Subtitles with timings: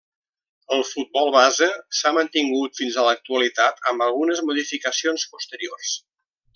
[0.77, 1.67] El futbol base
[1.99, 5.97] s'ha mantingut fins a l'actualitat amb algunes modificacions posteriors.